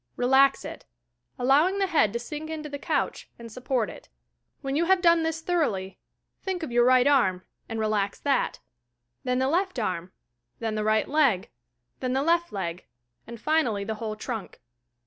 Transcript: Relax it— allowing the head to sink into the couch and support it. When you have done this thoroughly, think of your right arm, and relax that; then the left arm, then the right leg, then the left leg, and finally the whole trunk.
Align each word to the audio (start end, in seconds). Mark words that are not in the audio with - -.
Relax 0.15 0.65
it— 0.65 0.83
allowing 1.37 1.77
the 1.77 1.85
head 1.85 2.11
to 2.11 2.17
sink 2.17 2.49
into 2.49 2.67
the 2.67 2.79
couch 2.79 3.29
and 3.37 3.51
support 3.51 3.87
it. 3.87 4.09
When 4.61 4.75
you 4.75 4.85
have 4.85 4.99
done 4.99 5.21
this 5.21 5.41
thoroughly, 5.41 5.99
think 6.41 6.63
of 6.63 6.71
your 6.71 6.83
right 6.83 7.05
arm, 7.05 7.43
and 7.69 7.79
relax 7.79 8.19
that; 8.21 8.57
then 9.25 9.37
the 9.37 9.47
left 9.47 9.77
arm, 9.77 10.11
then 10.57 10.73
the 10.73 10.83
right 10.83 11.07
leg, 11.07 11.51
then 11.99 12.13
the 12.13 12.23
left 12.23 12.51
leg, 12.51 12.87
and 13.27 13.39
finally 13.39 13.83
the 13.83 13.93
whole 14.01 14.15
trunk. 14.15 14.59